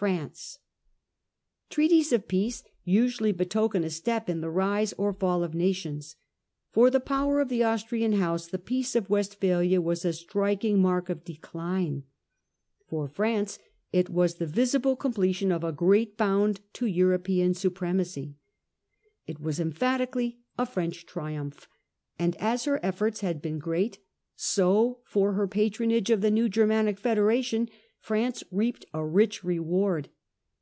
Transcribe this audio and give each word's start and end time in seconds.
France. 0.00 0.58
Treaties 1.68 2.10
of 2.10 2.26
peace 2.26 2.62
usually 2.84 3.32
betoken 3.32 3.84
a 3.84 3.90
step 3.90 4.30
in 4.30 4.40
the 4.40 4.48
rise 4.48 4.94
or 4.94 5.12
fall 5.12 5.44
of 5.44 5.52
nations. 5.52 6.16
For 6.70 6.88
the 6.88 7.00
power 7.00 7.38
of 7.38 7.50
the 7.50 7.62
Austrian 7.64 8.12
house 8.14 8.46
Advantages 8.46 8.62
^ 8.64 8.64
Peace 8.64 8.96
of 8.96 9.10
Westphalia 9.10 9.82
was 9.82 10.06
a 10.06 10.14
striking 10.14 10.80
mark 10.80 11.08
gained 11.08 11.18
by 11.18 11.20
of 11.20 11.24
decline; 11.26 12.02
for 12.88 13.08
France 13.08 13.58
it 13.92 14.08
was 14.08 14.36
the 14.36 14.46
visible 14.46 14.92
France. 14.92 15.02
completion 15.02 15.52
of 15.52 15.62
a 15.62 15.70
great 15.70 16.16
bound 16.16 16.60
to 16.72 16.86
European 16.86 17.52
supremacy. 17.52 18.36
It 19.26 19.38
was 19.38 19.60
emphatically 19.60 20.38
a 20.58 20.64
French 20.64 21.04
triumph; 21.04 21.68
and 22.18 22.36
as 22.36 22.64
her 22.64 22.80
efforts 22.82 23.20
had 23.20 23.42
been 23.42 23.58
great, 23.58 23.98
so, 24.34 25.00
for 25.04 25.34
her 25.34 25.46
patronage 25.46 26.08
of 26.08 26.22
the 26.22 26.30
new 26.30 26.48
Germanic 26.48 26.98
federation, 26.98 27.68
France 28.02 28.42
reaped 28.50 28.86
a 28.94 29.04
rich 29.04 29.44
reward. 29.44 30.08